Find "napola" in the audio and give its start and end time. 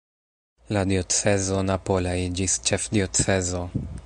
1.69-2.17